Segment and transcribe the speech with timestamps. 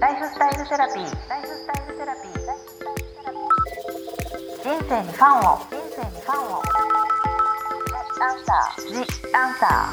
[0.00, 1.28] ライフスタイルセラピー。
[1.28, 2.32] ライフスタイルセラピー。
[4.62, 5.58] 人生にファンを。
[5.58, 6.62] 人生にファンを。
[8.20, 8.86] アンサー。
[8.92, 8.94] ジ
[9.34, 9.92] アンサ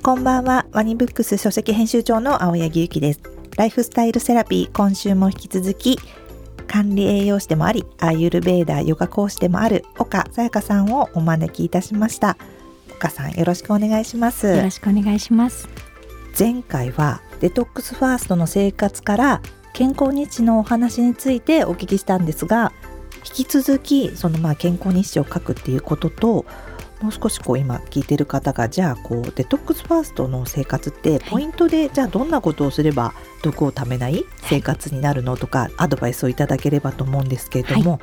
[0.00, 3.20] こんばんは、ワニブックス書籍編集長の青柳ゆきです。
[3.56, 5.98] ライフスタイルセラピー、今週も引き続き、
[6.68, 12.36] 管理栄養士でもあり、アーユルベーダーヨガ講師でもある岡さやかさんをお招きいたしました。
[12.92, 14.46] 岡さん、よろしくお願いします。
[14.46, 15.68] よろしくお願いします。
[16.38, 19.42] 前回はデトックスファーストの生活から
[19.74, 22.72] 健康日誌のお話についてお聞きしたんですが
[23.38, 26.46] 引き続きそのまあ健康日誌を書くっていうことと
[27.02, 38.00] もう少しこう今聞いてる方がじゃあこうデトックスファーストの生活ってポイントでじゃあどんなことをすれば毒をためない生活になるのとかアドバイスをいただければと思うんですけれども、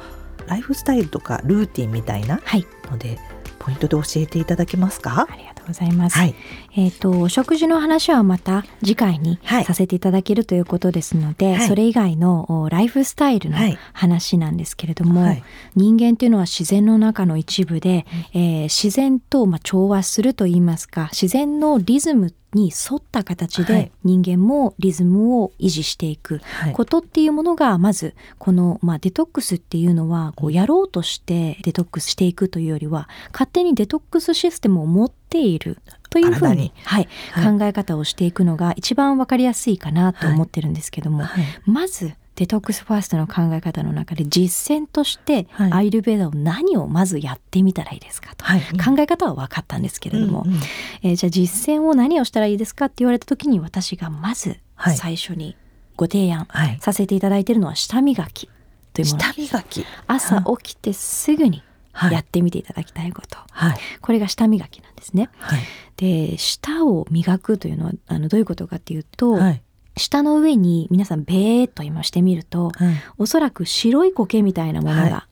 [0.47, 3.17] ライフスタイルとかルーティンみたいなはい、ので
[3.59, 5.27] ポイントで教えていただけますか？
[5.29, 6.17] ありがとうございます。
[6.17, 6.33] はい。
[6.75, 9.65] えっ、と、お食事の話はまた次回にはい。
[9.65, 11.67] させていただけるということですので、はい。
[11.67, 13.77] それ以外のおライフスタイルのはい。
[13.93, 15.43] 話なんですけれども、はい。
[15.75, 23.91] 人間っていうのは自然の中の一部で、えー自然とまあ調和するといいますか、自然のリズムに沿った形ではい。
[24.03, 26.73] 人間もリズムを維持していくはい。
[26.73, 35.77] ことっていうものがまずこの、まあ、デトックスっていうのはこうやろうとしてデトックスしていくというよりは勝手にデトックスシステムを持っている
[36.09, 36.61] というふう体に。
[36.61, 37.57] に、はいはい。
[37.57, 41.43] 考え方をしていくのが一番わかりやすいかなと思ってるんですけども、はい。
[41.65, 45.73] まずデトックスファーストの考え方の中で実践としてはい。
[45.73, 48.45] アイルベーダを何をまずやってみたらいいですかと。
[48.45, 48.61] はい。
[48.61, 50.59] 考え方は分かったんですけれども、うんうん。
[51.03, 54.95] えーじゃあ実践を何をしたらいいですかって言われた時に私がまずはい。
[54.95, 55.57] 最初に
[55.97, 56.77] ご提案はい。
[56.79, 58.49] させていただいているのは舌磨き
[58.93, 59.19] というもの。
[59.19, 59.85] 舌磨き。
[60.07, 62.13] 朝起きてすぐにはい。
[62.13, 63.77] やってみていただきたいこと、はい。
[63.99, 65.29] これが舌磨きなんですね。
[65.39, 65.59] はい。
[65.97, 69.61] で舌を磨くというのはあのどういうことかっていうと、はい
[69.99, 72.95] 舌の上に皆さんベーっと今してみるとはい。
[73.17, 75.11] おそらく白い苔みたいなものはい。
[75.11, 75.27] が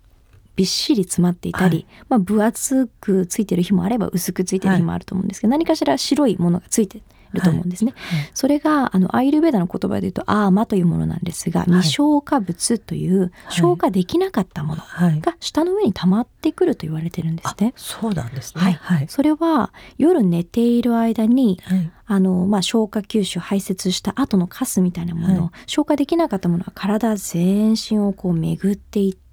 [0.56, 7.02] びっしり詰まっていたり、はまあ、分厚くついてる日もあれば薄くついてる日もあると思うんですけど、何かしら白いものがついて
[7.34, 7.94] ると思うんですね。
[7.96, 8.30] はい。
[8.34, 11.64] それがあのアイルベーダの言葉で言うとアーマというものなんですが、い。
[11.66, 15.22] 未消化物という消化できなかったものはい。
[15.22, 17.74] が舌の上に溜まってくると言われてるんですね。
[17.76, 18.62] そうなんですね。
[18.62, 18.74] はい。
[18.74, 19.08] はい。
[19.08, 21.92] それは夜寝ている間にはい。
[22.10, 29.27] あの、まあ、消化吸収排泄した後のカスみたいなもの消化できなかったものは体全身をこう巡っていって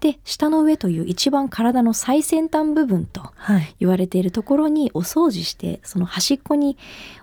[0.00, 3.74] で舌の上という一番体の最先端部分とはい。
[3.80, 6.76] 言われているところにお掃除してその端っこに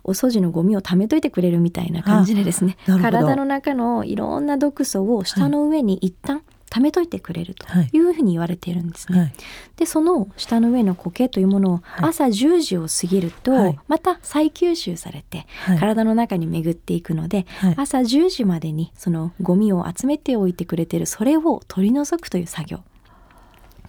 [0.04, 2.78] お掃除のゴミを溜めといてくれるみたいな感じでですね。
[2.86, 7.90] 体の中のいろんな毒素を舌の上に一旦溜めといてくれるとはい。
[7.92, 9.20] いうふうに言われているんですね。
[9.20, 9.34] はい。
[9.78, 12.10] でその下の上の苔というものをはい。
[12.10, 13.80] 朝10時を過ぎると、はい。
[13.88, 15.80] また再吸収されてはい。
[15.80, 17.74] 体の中に巡っていくので、はい。
[17.78, 22.80] 朝10時までにそのゴミを集めておいてくれているそれを取り除くという作業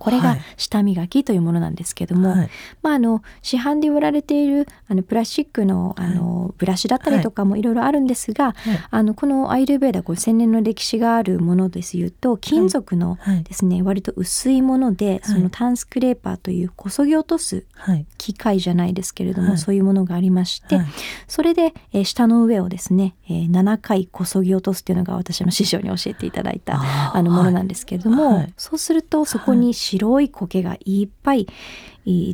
[0.01, 0.41] これがはい。
[0.57, 2.51] 舌磨きというものなんですけども、はい。
[2.83, 7.63] まあ、あの市販で売られているあのプラスチックのあのブラシだったりとかもい。
[7.63, 8.55] ろいろあるんですが、はい。
[8.91, 13.43] あのこのアイルベーダ5000年の歴史があるものです言うと金属のはい。
[13.45, 18.07] ですね、割と薄いもので、そのタンスクレーパーというこそぎ落とすはい。
[18.19, 19.59] 機械じゃないですけれども、はい。
[19.59, 20.87] そういうものがありまして、はい。
[21.29, 26.81] それで、えー下の上をですね、えー7回こそぎ落とすっていうのが私の師匠に教えていただいた
[27.15, 28.55] あのものなんですけれども、はい。
[28.57, 31.47] そうするとそこに白い苔がいっぱい。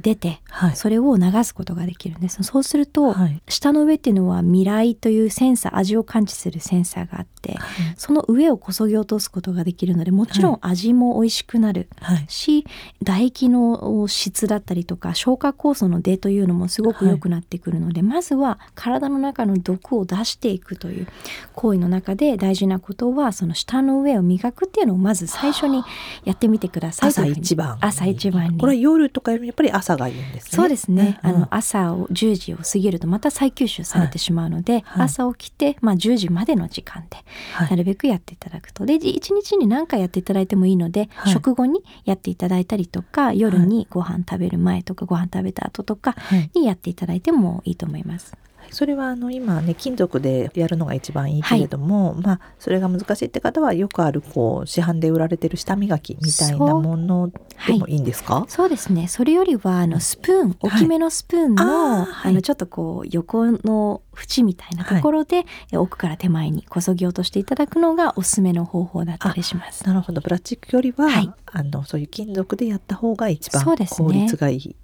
[0.02, 0.76] 出て、はい。
[0.76, 2.42] それを流すことができるんです。
[2.42, 3.42] そうすると、はい。
[3.48, 7.56] 下の上っていうのは未来というセンサー味を感知するセンサーがあって
[7.96, 12.24] その上をこそぎ落とすことができるのでもちろん味も美味しくなるはい。
[12.28, 12.66] し
[13.04, 21.06] 唾液の質だったりとか消化酵素の出というのもすごく良くなってくるので、まずは体の中の毒を出していくという
[21.54, 25.82] 行為の中で大事なことはその舌の上を磨くっていうのをまず最初に
[26.24, 27.78] やってみてくださいと朝一番。
[27.80, 28.58] 朝一番に。
[28.58, 30.50] これは夜とかやっぱり朝がいいんですね。
[30.50, 35.04] そうですね、うんあの朝を10時を過ぎるとまた再吸収されてしまうので、はい。
[35.04, 37.18] 朝起きて、まあ、10時までの時間で
[37.54, 37.70] はい。
[37.70, 38.86] なるべくやっていただくと。
[38.86, 41.32] で一日に何回やっていただいてもいいので、はい。
[41.32, 46.50] 食後にやっていただいたりとか夜にご飯食べる前とかご飯食べた後とかはい。
[46.54, 48.36] にやっていただいてもいいと思います。
[48.70, 57.30] それはあの今ね金属でやるのが一番いいけれども、まあそれが難しいって方はよくあるこう市販で売られてる舌磨きみたいなもの
[57.66, 57.96] でもい。
[57.96, 58.44] いんですか？
[58.48, 59.08] そうですね。
[59.08, 62.34] それよりはあのスプーン大きめのスプーンの,、はい。
[62.34, 69.86] のちょっとこう横の縁みたいなところで、え奥から手前にこそぎ落としていただくのがおすすめの方法だったりします。
[69.86, 70.20] なるほど。
[70.20, 71.32] プラスチックよりは、はい。
[71.52, 73.74] あのそういう金属でやった方が一番効
[74.12, 74.76] 率がいい。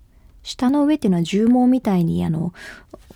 [0.42, 2.52] 舌の上っていうのは絨毛みたいにあの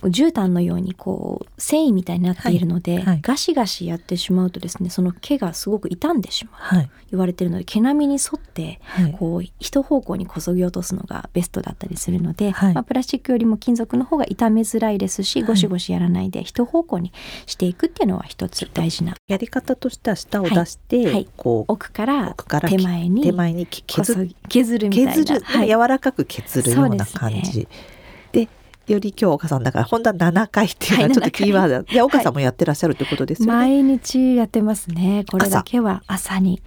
[0.02, 3.20] 絨毯のようにこう繊維みたいになっているので、はいはい。
[3.22, 6.90] ガシガシやってしまうとですねその毛がすごく傷んでしまうはい。
[7.10, 9.12] 言われてるので毛並みに沿ってはい。
[9.12, 12.74] こう一方向にこそぎ落とすのがベストだったりするので、はい。
[12.74, 15.48] まあ、プラスチックよりも金属の方が傷めづらいですし、はい。
[15.48, 17.12] ゴシゴシやらないで一方向に
[17.46, 19.14] していくっていうのは一つ大事な。
[19.28, 21.14] やり方としては舌を出して、はい。
[21.14, 21.28] はい。
[21.36, 24.14] こう奥から奥から手前に手前にこ削
[24.78, 25.40] るみたいな。
[25.40, 25.68] はい。
[25.68, 27.68] 柔らかく削るような感そうですじ
[28.32, 28.48] で,、
[28.86, 35.24] より今日岡さんだから本当は7回っていうのははいちょっとキーワード、 で岡さんもやってらっしゃるってことですよね、毎日やってますね。
[35.30, 36.62] これだけは朝に。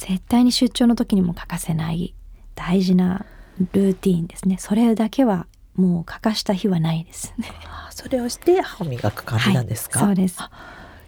[0.00, 2.14] 絶対に出張の時にも欠かせない
[2.54, 3.26] 大事な
[3.72, 4.56] ルーティーンですね。
[4.58, 7.34] それだけはもう欠かした日はないです。
[7.36, 10.36] ねあそれをして歯を磨く感じなんですか、はい、そうです。
[10.38, 10.50] あ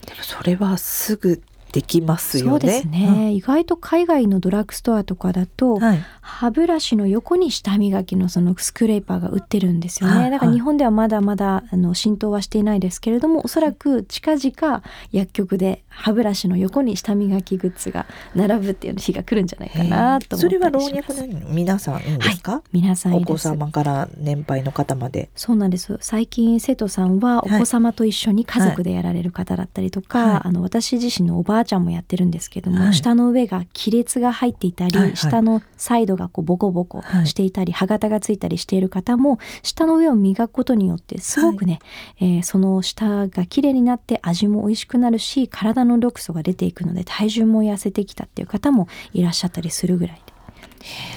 [0.07, 1.43] でもそれはすぐ
[1.73, 2.51] できますよね。
[2.51, 6.05] そうですね、意外と海外のドラッグストアとかだと、うんはい。
[6.21, 10.31] 歯ブラシの横に舌磨きのそのスクレーパーが売ってるんですよね、はい。
[10.31, 22.43] だから日本ではまだまだあの浸透はしていないですけれどもおそらく近々薬局で歯ブラシの横に舌磨きグッズが並ぶっていう日が来るんじゃないかなと思それは老若の皆さんいいんです。
[22.43, 25.31] か、皆さんいお子様から年配の方まで。
[25.35, 25.99] そうなんです。
[26.01, 30.41] 最近生徒さんはお子様と一緒に家族でやられる方だったりとか、はい。
[30.45, 32.95] あの私自身のおばあちゃんもやってるんですけども、はい。
[32.95, 35.17] 舌の上が亀裂が入っていたり、はいはい。
[35.17, 37.27] 下のサイドがこうボコボコはい。
[37.27, 41.81] していたり、歯型がついたりしている方も舌の上を磨くことによってすごくね、
[42.21, 50.33] えーその舌がきれいになって味も美味しくなるし体の毒素が出ていくので体重も痩せてきたっていう方もいらっしゃったりするぐらいで。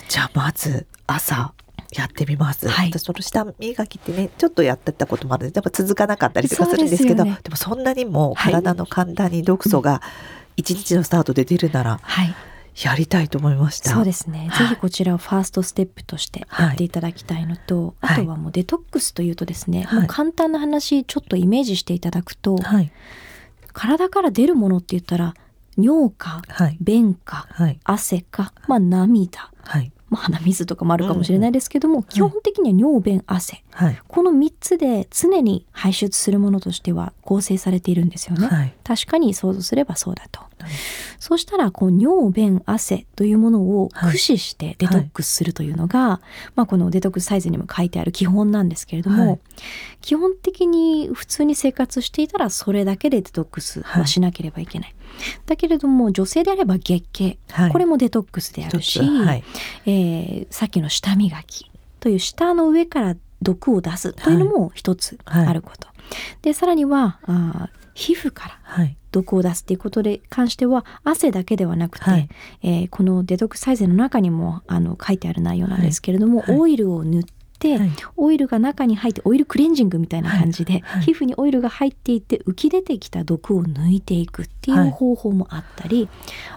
[0.08, 1.54] じゃあまず朝
[1.96, 2.90] やってみます、はい。
[2.90, 8.54] 私その舌磨きってねちょっとやってたこともあるんでやっぱ続かなかったりとかするんですけどでそうでもそんなにもはい。
[8.54, 10.02] 体の簡単に毒素が
[10.58, 12.36] 一日のスタートで出るならはい。
[12.84, 13.92] やりたいと思いました。
[13.92, 14.68] そうですね、はい。
[14.68, 18.22] ぜひこちらをファーストステップとしてやっていただきたいのと、はい。
[18.22, 20.08] あとはもうデトックスというとですね、はい。
[20.08, 22.92] 簡単な話ちょっとイメージしていただくと、はい。
[23.72, 25.36] 体から出るものって言ったら
[25.78, 26.78] 尿かはい。
[26.82, 27.80] 便かはい。
[27.86, 38.48] 汗か、まあ、涙、はいまあ、鼻水とかもあるかもしれないですけども、基本的には尿便汗はいこの3つで常に排出するものとしては構成されているんですよね。
[38.48, 40.42] はい確かに想像すればそうだと。
[40.66, 40.74] はい
[41.20, 46.22] そうしたらこう尿便汗というものをはい駆使してデトックスするというのが、
[46.56, 49.40] まあ、このデトックスサイズにも書いてある基本なんですけれども、はい。
[50.02, 54.96] 基本的に普通に生活していたらそれだけでデトックスはしなければいけない。
[55.46, 57.72] だけれども女性であれば月経、はい。
[57.72, 59.00] これもデトックスであるし、
[59.86, 65.88] えーさっきの舌磨きという舌の上から毒を出すというのも一つあること。
[66.44, 72.30] でさらにはあー皮膚からはい毒を出すっていうことで関しては汗だけではなくて、はい。
[72.62, 76.50] えーこのデトックスサイズの中にもあの書いてある内容なんですけれども、はい。
[76.52, 77.92] はいオイルを塗って、はい。
[78.18, 86.10] オイルが中に入ってオイルクレンジングみたいな感じで、皮膚にオイルが入っていって浮き出てきた毒を抜いていくっていう方法もあったり、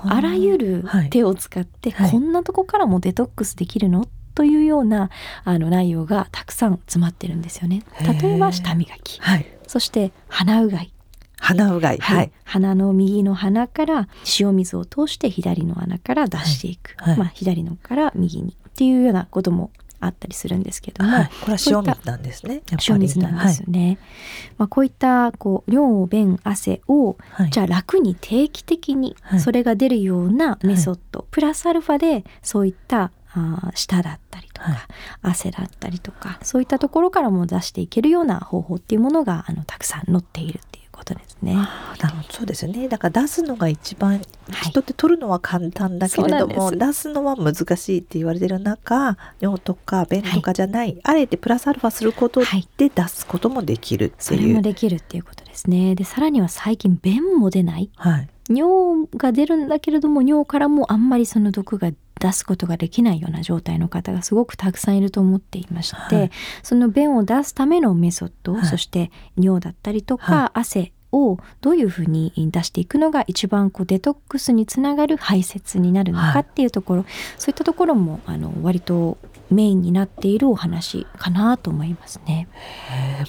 [0.03, 1.11] あらゆるはい。
[1.11, 2.11] 手を使って、はい。
[2.11, 4.07] こんなとこからもデトックスできるの？
[4.35, 5.11] というような
[5.45, 7.83] あの内容がたくさん詰まってるんですよね。
[8.23, 9.21] 例えば舌磨き。
[9.21, 9.47] はい。
[9.67, 10.93] そして鼻うがい
[11.41, 12.33] 鼻うがいはい。
[12.45, 14.09] 鼻の右の鼻から
[14.39, 17.09] 塩水を通して左の穴から出していく、はい。
[17.11, 17.19] はい。
[17.19, 19.71] まあ、左のから右にっていうようなことも
[20.01, 21.31] あったりするんですけども、はい。
[21.41, 22.63] これは塩水なんですね。
[22.89, 23.99] 塩水なんですよね。
[24.57, 27.51] まあ、こういったこう尿便汗をはい。
[27.51, 29.41] じゃあ楽に定期的にはい。
[29.41, 34.79] それが出るようなメソッド、プラスアルファでそういったあー舌だったりとか、はい。
[35.23, 41.55] 汗だったりとかそういったところからも出していけるような方法っていうものがあのたくさん載っているっていうことですね。
[41.57, 42.33] あーなるほど。
[42.33, 42.89] そうですよね。
[42.89, 44.21] だから出すのが一番、はい。
[44.63, 52.69] 人って取るのは簡単だけれども出すのは難しいって言われてる中尿とか便とかじゃない、あえてプラスアルファすることはい。
[52.77, 55.95] で出すこともできるってそれいう、もできるっていうことですね。
[55.95, 57.91] でさらには最近便も出ない。
[57.97, 58.29] はい。
[58.51, 66.31] 尿が出るんだけれども尿からもあんまりその毒が出すことができないような状態の方がすごくたくさんいると思っていまして、はい。
[66.63, 68.67] その便を出すためのメソッド、はい。
[68.67, 77.07] そして尿だったりとか、は汗をどういうふうに出していくのが一番こうデトックスにつながる排泄になるのはいかっていうところ、
[77.39, 79.17] そういったところもあの割と
[79.51, 82.49] メインになっているお話かなと思いますね。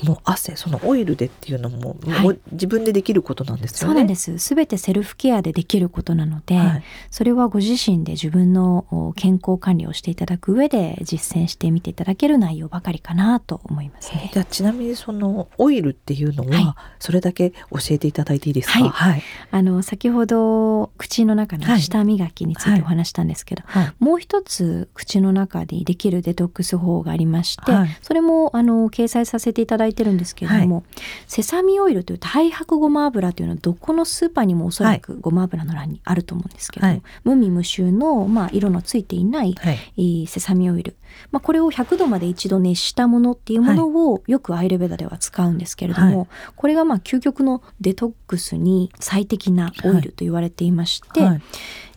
[0.03, 3.93] もう汗そのオイルでっていうのも,、はいもう自分でできることなんですよね。
[3.93, 4.38] そうなんです。
[4.39, 14.29] すべてセルフケアでできることなので、はいそれはご自身で自分のお健康管理をしていただく上で実践してみていただける内容ばかりかなと思いますね。
[14.33, 18.79] じゃあちなみにそのオイルっていうのはいはそれだけ教えていただいていいですか？
[18.79, 27.98] はいはいあの先ほど口の中のはい舌磨きについてお話したんですけど、はいもう一つ口の中ででききるデトックス法がありまして、はい。
[28.01, 30.84] それもあの掲載させていただいてるんですけれども、
[31.28, 37.04] セサミオイルという太白ごま油というのはどこのスーパーにもおそらくごま油の欄にあると思うんですけども、はい。
[37.24, 40.96] 無味無臭の、まあ、色のついていない、はいえーセサミオイル、
[41.32, 51.42] まあ、これを100度まで一度熱したものっていうものをよくアイルベダでは使うんですけれども、はこれがまあ究極のデトックスに最適なオイルと言われていまして、はい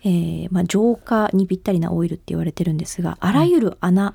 [0.04, 4.14] えーまあ、浄化にぴったりなオイルって言われてるんですがあらゆる穴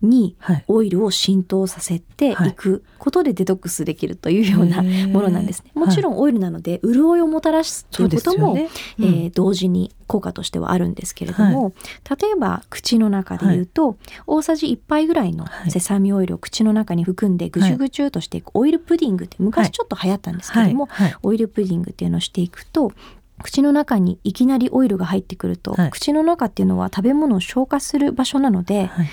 [0.00, 0.64] にはい。
[0.68, 5.72] オイルを浸透させていくことでデトックスできるというようなものなんですね。
[5.74, 8.68] もちろんオイルなので潤いをもたらすということも、ね。
[9.00, 11.74] えー同時に効果としてはあるんですけれども、
[12.18, 15.70] 例えば口の中で言うと、大さじ1杯ぐらいのはい。
[15.70, 21.08] セサミオイルを口の中に含んでぐちゅぐちゅとしていくオイルプディングって昔ちょっと流行ったんですけども、はい。
[21.08, 21.16] はい。
[21.22, 22.92] オイルプディングっていうのをしていくと
[23.42, 25.90] 口の中にいきなりオイルが入ってくると、はい。
[25.90, 29.08] 口の中っていうのは食べ物を消化する場所なので、はい。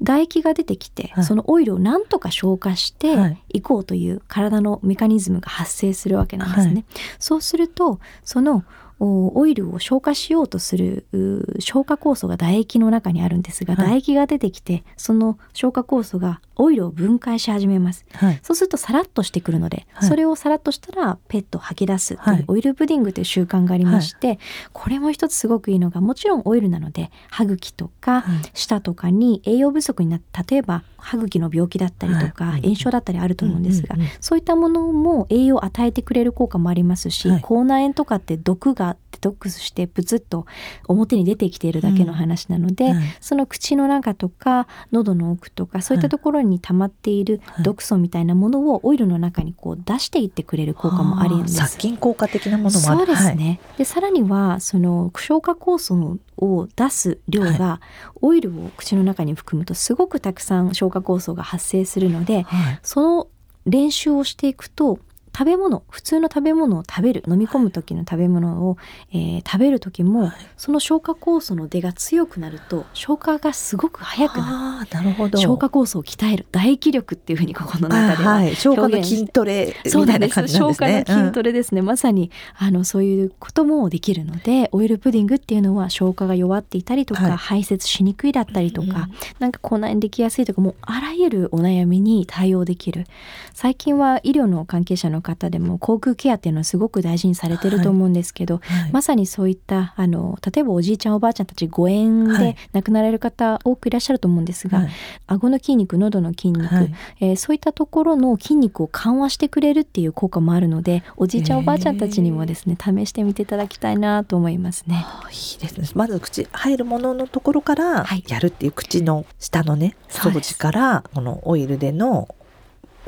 [0.00, 1.24] 唾液が出てきて、はい。
[1.24, 3.42] そのオイルをなんとか消化してはい。
[3.54, 6.74] いこうという体のメカニズムが発生するわけなんですね。
[6.74, 6.84] はい。
[7.18, 8.64] そうするとその
[9.00, 13.84] おオイルを消化しようとするう消化酵素が唾液の中にあるんですが、はい。
[13.84, 18.04] 唾液が出てきてその消化酵素がオイルを分解し始めます。
[18.12, 18.40] はい。
[18.42, 20.08] そうするとサラッとしてくるので、はい。
[20.08, 22.44] それをサラッとしたらペット吐き出すという、はい。
[22.48, 24.38] オイルプディングという習慣がありまして、
[24.72, 28.50] これも一つすごくいいのがもちろんオイルなので歯茎とかはい。
[28.54, 32.62] 舌とかに栄養不足になって例えば歯茎の病気だったりとか、はい。
[32.62, 37.40] 炎症だったりあると思うんですが、そういったものも栄養を与えてくれる効果もありますし、はい。
[37.40, 40.46] 口内炎とかって毒がデトックスしてプツッと
[40.86, 43.02] 表に出てきているだけの話なので、はい。
[43.20, 47.64] その口の中とか喉の奥とかそういったところに溜まっているはい。
[47.64, 51.54] 毒素みたいなものをオイルの中にこう出していってくれる効果もあるんです。
[51.54, 52.98] 殺菌効果的なものもある。
[52.98, 57.80] そうですね、でさらにはその消化酵素を出す量が、
[58.22, 62.80] オイルを口の中に含むとすごくたくさん消化酵素が発生するのではいはい。
[62.82, 63.26] その
[63.66, 64.98] 練習をしていくと
[65.36, 68.76] 食べ物普通の食べ物を食べる飲み込む時の食べ物を、
[69.12, 70.32] えー食べる時も、はい。
[70.56, 74.96] その消化酵素の出が強くなると消化がすごく早くなる。
[74.96, 75.38] なるほど。
[75.38, 76.46] 消化酵素を鍛える。
[76.52, 78.54] 唾液力っていうふうにここの中では、あはい。
[78.54, 81.04] 消化の筋トレみたいな感じなんですね。
[81.04, 87.36] 消化の筋トレですね、まさにあのそういうこともできるのでオイルプディングっていうのは消化が弱っていたりとか、はい。
[87.36, 88.92] 排泄しにくいだったりとか、うん。
[89.38, 93.06] なんか口内炎できやすいとかもうあらゆるお悩みに対応できる。
[93.54, 98.92] 最近は医療の関係者の方でも口腔ケアっていうのはすごく大事にされてると思うんですけど、はい。
[98.92, 102.56] まさにそういったあの例えばおじいちゃんおばあちゃんたち誤嚥ではい。
[102.72, 104.88] 亡くなられる方多くいらっしゃると思うんですが、はい。
[105.26, 106.94] 顎の筋肉喉の筋肉、はい。
[107.20, 114.84] えーそういったところの筋肉を緩和してくれるっていう効果もあるのでおじいちゃんおばあちゃんたちにもですね試してみていただきたいなと思います。
[114.86, 115.04] ね。
[115.30, 115.88] いいですね。
[115.94, 118.24] まず口入るもののところからはい。
[118.28, 122.28] やるっていう口の下のね掃除からこのオイルでの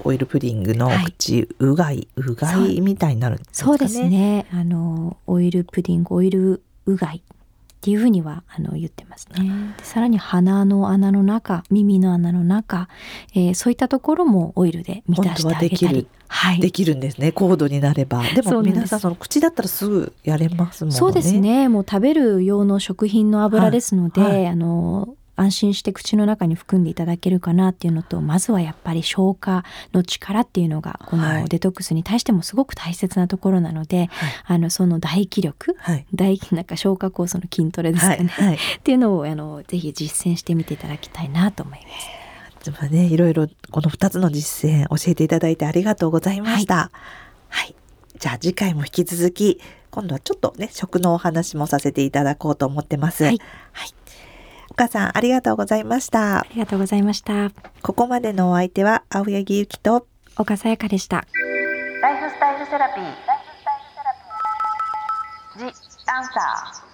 [0.04, 1.04] オイルプディングのはい。
[1.04, 3.78] 口うがいうがいみたいになるんですかね。
[3.78, 4.46] そうですね。
[4.52, 9.74] あのオイルプディングオイルうがいっていうふうにはあの言ってますね。
[9.78, 12.88] でさらに鼻の穴の中耳の穴の中、
[13.34, 16.06] えーそういったところもオイルで満たしてあげたり。
[16.28, 16.60] はい。
[16.60, 17.32] できるんですね。
[17.32, 18.22] 高度になれば。
[18.22, 20.96] でも皆さんその口だったらすぐやれますもんね。
[20.96, 21.68] そうですね。
[21.68, 24.46] もう食べる用の食品の油ですので、はいはい。
[24.48, 31.42] あの安心して口の中に含んでいただけるかなっていうのとまずはやっぱり消化の力っていうのがこはい。
[31.42, 34.08] のデトックスに対してもすごく大切なところなので、はい。
[34.46, 36.06] あのその唾液力はい。
[36.10, 38.56] 唾液なんか消化酵素の筋トレですかね、はいはい。
[38.56, 41.86] っていうのをあのぜひ実践してみていただきたいなと思いま
[42.64, 42.70] す。
[42.70, 46.90] でもねいろいろこの2つの実践教えていただいてありがとうございました。
[47.48, 47.74] はい、
[48.18, 53.24] じゃあ次回も引き続き今度はちょっとね食のお話もさせていただこうと思ってます。
[53.24, 53.36] はい。
[53.36, 53.38] お
[54.80, 57.50] 母さんありがとうございましたありがとうございました。
[57.82, 60.06] ここまでのお相手は青柳ゆきと
[60.38, 61.26] 岡さやかでした。
[62.00, 63.04] ライフスタイルセラピー。
[63.04, 63.20] ライフ
[63.58, 64.00] スタイルセ
[65.58, 65.72] ラピー。
[65.72, 66.89] ジ・アンサー。